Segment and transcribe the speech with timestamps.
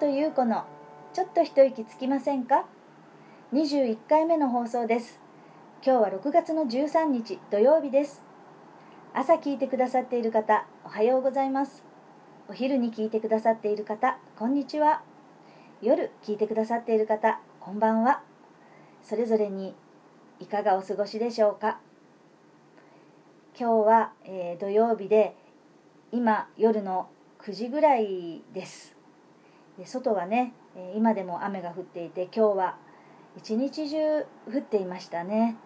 [0.00, 0.64] と優子の
[1.12, 2.64] ちょっと一息つきませんか
[3.52, 5.20] ？21回目の放送です。
[5.84, 8.22] 今日は6月の13日土曜日です。
[9.12, 11.84] 朝聞いてくださっている方おはようございます。
[12.48, 15.02] お昼に聞いてくださっている方こんにちは。
[15.82, 18.22] 夜聞いてくださっている方こんばんは。
[19.02, 19.74] それぞれに
[20.38, 21.78] いかがお過ごしでしょうか？
[23.54, 25.36] 今日は、えー、土曜日で
[26.10, 27.10] 今夜の
[27.44, 28.99] 9時ぐらいです。
[29.86, 30.52] 外はね
[30.94, 32.76] 今でも雨が降っていて今日は
[33.36, 35.56] 一日中降っていましたね。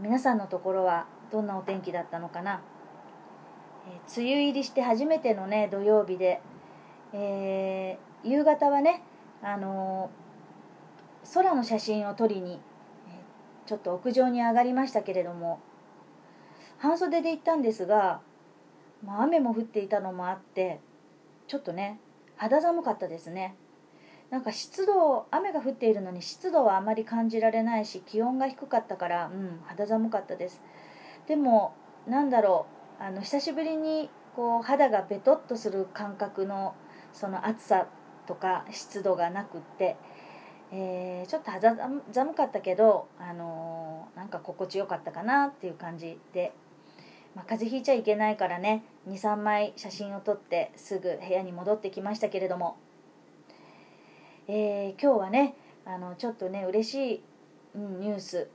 [0.00, 2.62] 皆さんのところはどんなお天気だったのかな、
[3.86, 6.40] え梅雨入りして初めてのね土曜日で、
[7.12, 9.02] えー、夕方はね、
[9.42, 12.58] あのー、空の写真を撮りに
[13.66, 15.60] ちょっと屋上に上がりましたけれども
[16.78, 18.20] 半袖で行ったんですが、
[19.04, 20.80] まあ、雨も降っていたのもあって
[21.46, 22.00] ちょっとね
[22.42, 23.54] 肌寒かったですね。
[24.30, 30.60] なんか湿度雨が降っているのに湿度はあまり感じられないし気温が低かったからうん肌寒かったです。
[31.28, 31.74] でも
[32.08, 32.66] なんだろ
[32.98, 36.74] うあの久しぶりにこう肌がベトっとする感覚の
[37.12, 37.86] その暑さ
[38.26, 39.96] とか湿度がなくって、
[40.72, 41.76] えー、ちょっと肌
[42.10, 46.52] 寒かったけど、あのー、なんか心地よかったかなっていう感じで
[47.34, 52.76] まあ、風邪ひいちゃいけないからね23枚写真を撮ってすぐ部屋に戻ってきましたけれども、
[54.48, 57.22] えー、今日はねあのちょっとね嬉しい、
[57.74, 58.48] うん、ニュース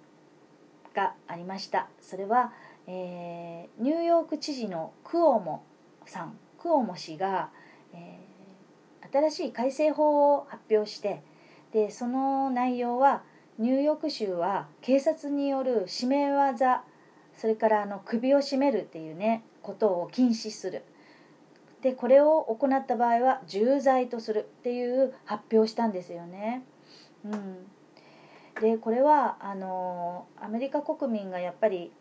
[0.93, 1.87] がありました。
[2.01, 2.53] それは、
[2.87, 5.63] えー、ニューヨーク知事のクオモ
[6.05, 6.37] さん。
[6.57, 7.49] クオモ氏が、
[7.93, 11.21] えー、新しい改正法を発表して
[11.71, 13.21] でその内容は
[13.59, 16.83] ニューヨーク州は警察による締め技
[17.37, 20.83] それからあの首を絞めるっていうねことを禁止する
[21.81, 26.63] でこれを行った場合は重罪とするっていう発表したんですよね。
[27.23, 27.67] うん、
[28.59, 31.91] でこれはあのアメリカ国民がやっぱり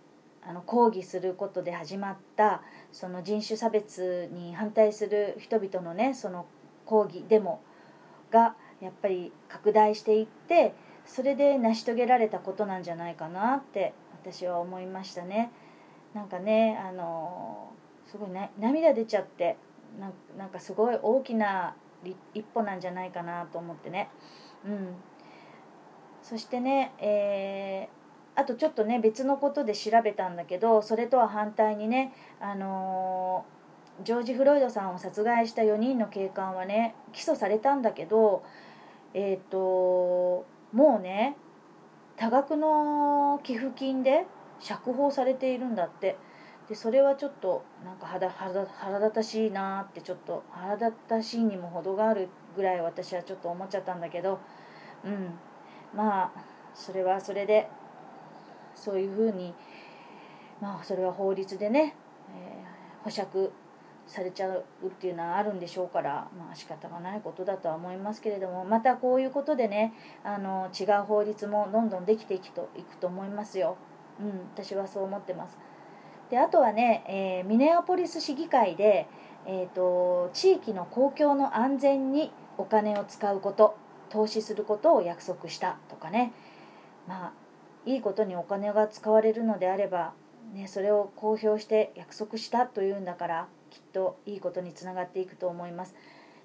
[0.42, 2.62] あの抗議することで始まった
[2.92, 6.46] その人種差別に反対する人々のねその
[6.84, 7.60] 抗議デモ
[8.30, 10.74] がやっぱり拡大していって
[11.04, 13.92] それで成し遂げられたことなんじゃないかなって
[14.32, 15.52] 私は思いましたね。
[16.14, 17.72] なんかねあの
[18.10, 19.56] すごい涙出ちゃって
[20.36, 21.76] なんかすごい大きな
[22.34, 24.08] 一歩なんじゃないかなと思ってね。
[24.64, 24.94] うん。
[26.22, 33.44] そしてね、えー、あとちょっとね別のことで調べたんだけどそれとは反対にねあの
[34.02, 38.42] ジョージ・フロイドさんを殺害した4人の警官はね起訴されたんだけど
[39.14, 41.36] えっ、ー、ともうね
[42.16, 44.26] 多額の寄付金で
[44.60, 46.16] 釈放されているんだって。
[46.68, 54.40] でそれはちょっとなんか腹腹立たしいなってちょっと腹立たしいにも程があるぐらい私はちょっと思っちゃったんだけど。
[55.04, 55.38] うん。
[55.94, 56.32] まあ
[56.74, 57.68] それはそれで
[58.74, 59.54] そういうふうに
[60.60, 61.94] まあそれは法律でね、
[62.34, 63.52] えー、保釈
[64.06, 69.94] されちゃうっていうのはあるんでしょうからまあ仕方がないことだとは思いますけれどもまたこういうことでね
[70.24, 73.76] あの違う法律もどんどんできていくといくと思いますよ。
[74.20, 75.58] うん、私はそう思ってます。
[76.30, 79.06] であとはね、えー、ミネアポリス市議会で、
[79.46, 83.76] えーと、地域の公共の安全にお金を使うこと
[84.08, 86.32] 投資することを約束したとかね
[87.06, 87.32] まあ
[87.84, 90.14] いいことにお金が使われるのであれば、
[90.52, 95.94] ね、それを公表して約束したというんだからきっといいことにつながっていくと思います。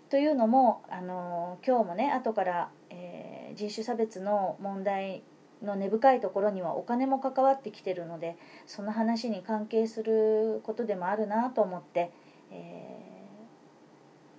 [0.09, 5.23] というのも、あの今日もね後から、えー、人種差別の問題
[5.63, 8.35] の根深いところにはお金も関わってきてるので
[8.67, 12.11] その話に関係することでもあるなと思って、
[12.51, 12.97] え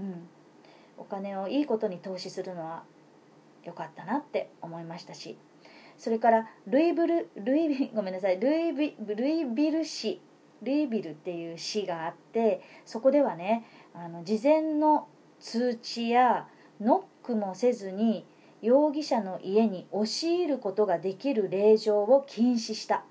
[0.01, 0.29] ー、うん、
[0.99, 2.83] お金をいいことに投資するのは
[3.65, 5.39] 良かったなって思いましたし
[5.97, 9.85] それからルイブルルイごめんなさいルイビルイビル
[10.63, 13.65] ルイビルっていう市があってそこではね
[13.95, 15.09] あの事前の
[15.41, 16.47] 通知や
[16.81, 18.25] ノックもせずに
[18.63, 23.03] 容疑者の家に押し入ることができる令状を禁止したっ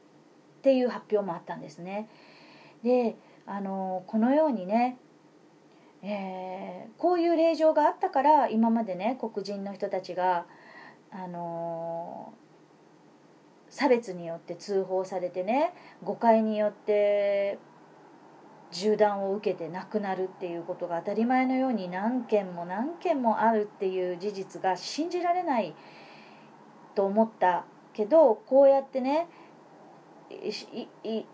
[0.61, 2.09] ていう発表もあったんですね。
[2.83, 4.97] であのこのようにね、
[6.01, 10.45] えー、こういう令状があったから今までね黒人の人たちが
[11.11, 12.33] あの
[13.71, 15.73] 差別によって通報されてね
[16.03, 17.57] 誤解によって
[18.71, 25.73] 銃弾を受けて亡くなるっていうことが当たり前のように何件も何件もあるっていう事実が信じられない
[26.95, 29.27] と思ったけどこうやってね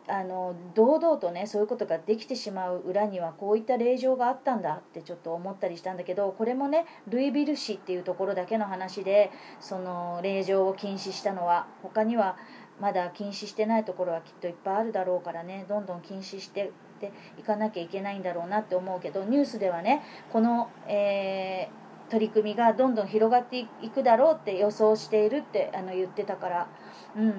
[0.08, 12.38] あの堂々とねそういうことができてしまう裏にはこういった令状があったんだってちょっと思ったりしたんだけどこれもねルイビル市っていうところだけの話でその令状を禁止したのは他には
[12.80, 26.68] まだ禁止してないところはきっといっぱいあるだろうからねどんどん禁止してっていかなきゃいけないんだろうなって思うけどニュースではねこの、えー、取り組みがどんどん広がっていくだろうって予想しているってあの言ってたから、
[27.16, 27.34] うん、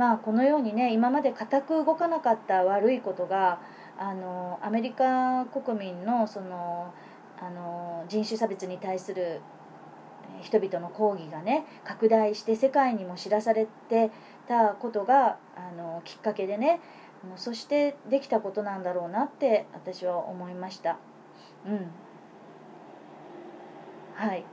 [0.00, 3.60] まあこのようにね今まで固く動かなかった悪いことが
[3.98, 6.94] あのアメリカ国民のその
[7.38, 9.42] あの人種差別に対する
[10.40, 14.10] 人々の抗議がね拡大して世界にも知らされて
[14.48, 16.80] たことがあのきっかけでね
[17.36, 20.96] そしてできたことなんだろうなって私は思いました。
[21.66, 21.90] うん。
[24.14, 24.46] はい。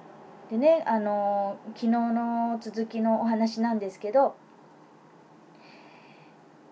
[0.49, 4.35] でねあの昨日の続きのお話なんですけど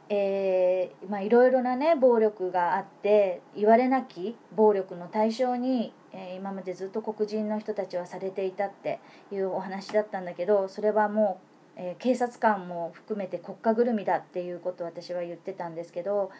[0.09, 8.99] えー、まあいろいろなね暴力があって言われなき暴力の対象に、えー、今までずっと黒人の人たちはされていたって
[9.31, 11.41] いうお話だったんだけどそれはも
[11.77, 16.31] う、えー、警察官も含めて国家ぐるみだっていうことを私は言ってたんですけど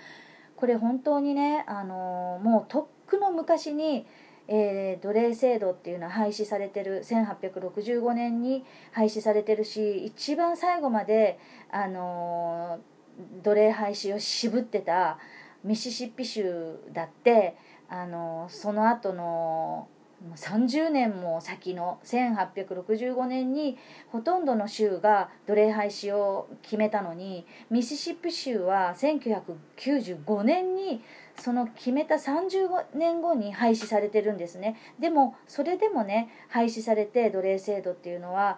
[0.56, 4.06] これ本当にね、あのもうとっくの昔に
[4.48, 11.40] えー、奴隷制度っていうのは廃止されてる1865年に廃止されてるし一番最後まで、
[11.72, 12.95] あのー
[13.44, 15.18] 奴隷廃止を渋ってた
[15.64, 17.58] ミシシッピ州だって
[17.90, 19.88] あのその後の
[20.36, 23.78] 30年も先の1865年に
[24.12, 31.04] ほとんどの州が奴隷廃止を決めたのにミシシッピ州は1995年に
[31.38, 34.78] その決めた30年後に廃止されてるんですね。
[35.00, 38.58] でもそれでもね廃止されて奴隷制度っていうのは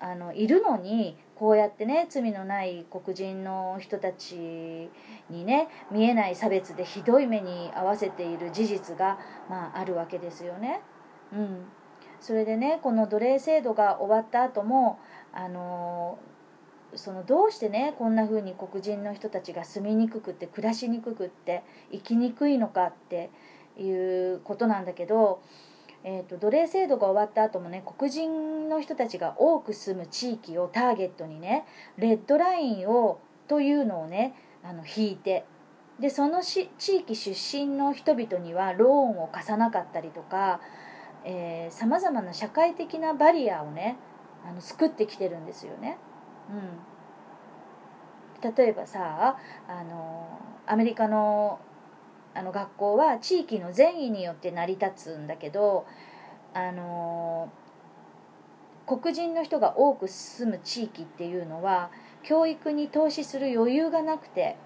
[0.00, 4.36] あのいるのにこうやってね罪のない黒人の人たち
[5.30, 9.18] にね見えない差別でひどい目に遭わせている事実が、
[9.48, 10.80] まあ、あるわけですよね。
[11.32, 11.64] うん、
[12.20, 14.98] それでねこの奴隷制度が終わった後も
[15.32, 16.18] あの
[16.94, 21.62] そのどうしてねこんな風に黒人の人たちが住みにくくって暮らしにくくって
[21.92, 23.30] 生きにくいのかって
[23.78, 25.42] いうことなんだけど
[26.10, 31.66] えーと、奴隷制度が終わった後もね黒人の人たちが多く住む地域をターゲットにね
[31.98, 34.34] レッドラインをというのをね
[34.64, 35.44] あの引いて
[36.00, 40.62] でそのし地域出身の人々にはローンを貸さなかったりとか
[41.68, 43.98] さまざまな社会的なバリアをね
[44.48, 45.98] あの作ってきてるんですよね。
[48.42, 49.36] うん、例えばさ
[49.68, 51.58] あのアメリカの
[52.38, 55.86] あの学校は地域の善意によって成り立つんだけど
[56.54, 57.50] あの
[58.86, 61.90] 黒人の人が多く住む地域っていうのは
[62.22, 64.56] 教育に投資する余裕がなくて、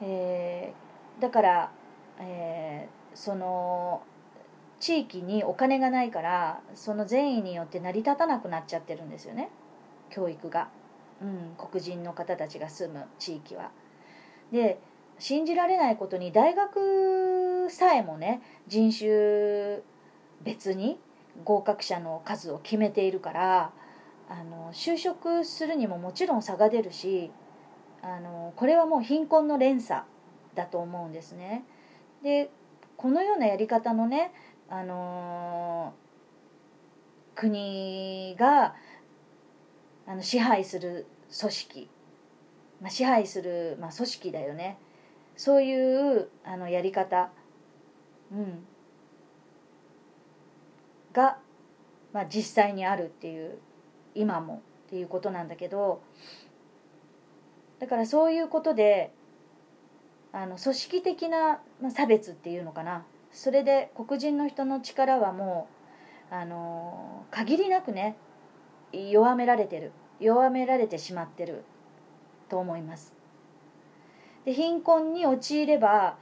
[0.00, 1.72] えー、だから、
[2.20, 4.02] えー、その
[4.78, 9.50] 地域にお金がないからその善意によって成り立たなくなっちゃってるんですよね
[10.10, 10.68] 教育が、
[11.20, 13.72] うん、黒人の方たちが住む地域は。
[14.52, 14.78] で
[15.22, 19.80] 信じられないことに大学さえもね人種
[20.42, 20.98] 別に
[21.44, 23.72] 合格者の数を決めているから
[24.28, 27.30] あの就職するにももちろん差が出るし
[28.02, 30.02] あのこれはもう貧困の連鎖
[30.56, 31.62] だと思うんですね。
[32.24, 32.50] で
[32.96, 34.32] このようなやり方のね、
[34.68, 35.94] あの
[37.36, 38.74] 国が
[40.04, 41.06] あの支配する
[41.38, 41.88] 組織、
[42.80, 44.78] まあ、支配する、まあ、組織だよね
[45.36, 47.30] そういうあのやり方、
[48.30, 48.64] うん、
[51.12, 51.38] が、
[52.12, 53.58] まあ、実際にあるっていう
[54.14, 56.02] 今もっていうことなんだけど。
[57.78, 59.12] だからそういうことで
[60.32, 61.60] あの組織的な
[61.90, 63.04] 差別っていうのかな。
[63.32, 65.68] それで黒人の人の力はも
[66.30, 68.16] うあの限りなくね
[68.92, 69.90] 弱められてる。
[70.20, 71.64] 弱められてしまってる
[72.48, 73.12] と思います。
[74.44, 76.16] で貧困に陥れば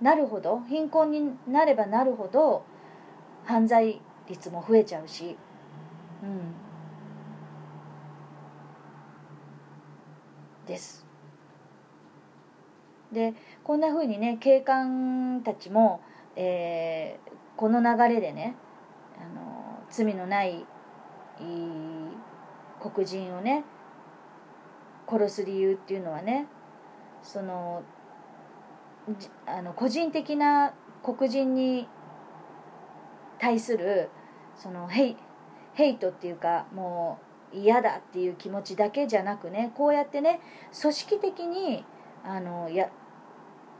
[0.00, 2.64] なるほど貧困になればなるほど
[3.44, 5.36] 犯罪率も増えちゃうし、
[6.22, 6.54] うん、
[10.66, 11.04] です。
[13.12, 16.00] でこんなふうにね警官たちも、
[16.36, 18.54] えー、この流れでね
[19.18, 20.64] あの罪のない
[22.80, 23.64] 黒人をね
[25.10, 26.46] 殺す理由っていうのはね
[27.22, 27.82] その
[29.46, 31.88] あの個人的な黒人に
[33.38, 34.10] 対する
[34.54, 35.16] そのヘイ
[35.74, 37.18] ヘイトっていうかも
[37.52, 40.40] う嫌だっていう気持ちだけじゃなくねこうやってね
[40.78, 41.84] 組織的に
[42.22, 42.90] あのや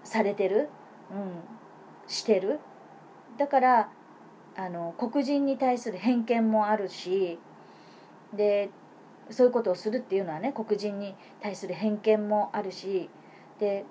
[0.03, 0.69] されてる、
[1.11, 2.59] うん、してる。
[3.37, 3.91] だから
[4.57, 7.39] あの黒人に対する偏見もあるし
[8.35, 8.71] で
[9.31, 13.09] そういうことをするっていうのはね黒人に対する偏見もあるし
[13.59, 13.85] で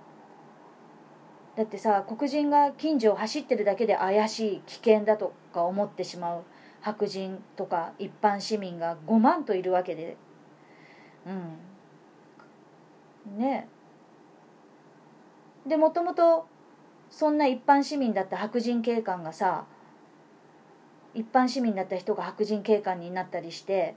[1.55, 6.43] だってさ黒人が近所を走ってるだけで怪しい危険だとか思ってしまう
[6.81, 10.15] 白人とか一般市民が5万といるわけで。
[11.25, 13.37] うん。
[13.37, 13.67] ね。
[15.67, 16.47] でもともと
[17.09, 19.65] そんな一般市民だった白人警官がさ
[21.13, 23.95] 一般市民だった人が白人警官になったりして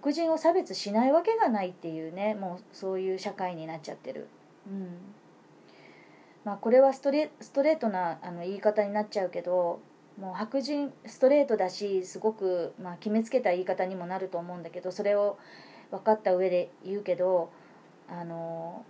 [0.00, 4.28] 黒人を差別しないわけがないっていうねもうそういう社会になっちゃってる。
[4.66, 4.98] うん。
[6.44, 9.80] まあ、これはストレストレートなあの言い方になっちゃうけど
[10.20, 15.38] もう白人ストレートだしすごく、まあ、決めつけた言い方にもなると思うんだけどそれを
[15.90, 17.50] 分かった上で言うけど
[18.08, 18.84] あの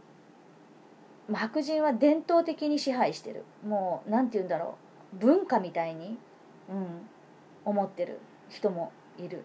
[1.32, 3.44] 白人は伝統的に支配してる。
[3.66, 4.76] もう何て言うんだろ
[5.14, 5.16] う。
[5.18, 6.18] 文化みたいに、
[6.68, 7.08] うん、
[7.64, 8.18] 思ってる
[8.48, 9.44] 人もいる。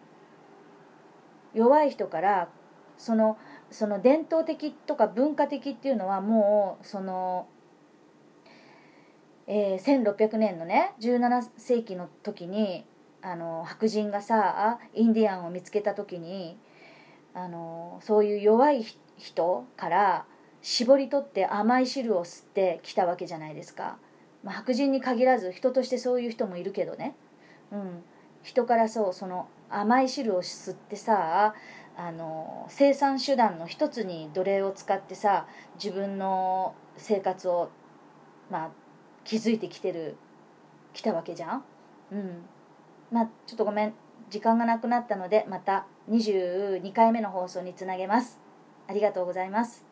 [1.58, 2.50] 弱い人から
[2.98, 3.38] その
[3.70, 7.48] その伝統的とか文化的っていうのはもうその
[9.50, 12.86] えー、1600年のね17世紀の時に
[13.22, 16.58] あの白人がさインディアンを見つけた時に
[17.34, 18.86] あのそういう弱い
[19.16, 20.26] 人から
[20.62, 23.98] 絞り取って甘い汁を吸ってきたわけじゃないですか、
[24.44, 27.16] まあ、白人に限らず人としてそういう人もいるけどね、
[27.72, 28.04] うん、
[28.44, 31.54] 人からそうその甘い汁を吸ってさ
[31.98, 35.48] あの生産手段の一つに奴隷を使ってさ
[35.82, 37.70] 自分の生活を
[38.50, 38.70] まあ
[39.24, 40.16] 気づいてきてる
[40.94, 41.64] 来たわけじゃん？
[42.12, 42.46] うん。
[43.12, 43.94] まあちょっとごめん。
[44.30, 48.42] 時間がなくなったのでまた22回目の放送につなげます。
[48.88, 49.87] ありがとうございます。